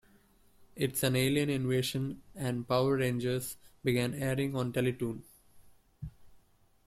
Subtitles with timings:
[0.75, 5.21] It's An Alien Invasion" and "Power Rangers", began airing on Teletoon.